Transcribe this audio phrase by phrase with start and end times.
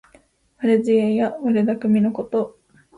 [0.57, 2.57] 悪知恵や悪だくみのこと。